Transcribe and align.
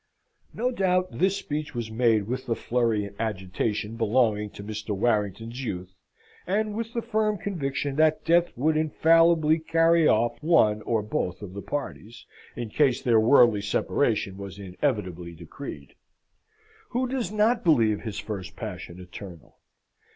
No 0.51 0.71
doubt 0.71 1.09
this 1.11 1.37
speech 1.37 1.75
was 1.75 1.91
made 1.91 2.23
with 2.25 2.47
the 2.47 2.55
flurry 2.55 3.05
and 3.05 3.15
agitation 3.21 3.97
belonging 3.97 4.49
to 4.53 4.63
Mr. 4.63 4.97
Warrington's 4.97 5.63
youth, 5.63 5.93
and 6.47 6.73
with 6.73 6.93
the 6.95 7.03
firm 7.03 7.37
conviction 7.37 7.97
that 7.97 8.25
death 8.25 8.51
would 8.57 8.75
infallibly 8.75 9.59
carry 9.59 10.07
off 10.07 10.41
one 10.41 10.81
or 10.87 11.03
both 11.03 11.43
of 11.43 11.53
the 11.53 11.61
parties, 11.61 12.25
in 12.55 12.69
case 12.71 12.99
their 13.03 13.19
worldly 13.19 13.61
separation 13.61 14.37
was 14.37 14.57
inevitably 14.57 15.35
decreed. 15.35 15.93
Who 16.89 17.07
does 17.07 17.31
not 17.31 17.63
believe 17.63 18.01
his 18.01 18.17
first 18.17 18.55
passion 18.55 18.99
eternal? 18.99 19.59